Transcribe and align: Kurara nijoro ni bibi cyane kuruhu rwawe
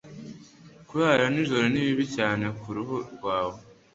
Kurara 0.87 1.25
nijoro 1.33 1.65
ni 1.69 1.81
bibi 1.85 2.05
cyane 2.15 2.45
kuruhu 2.61 2.95
rwawe 3.13 3.57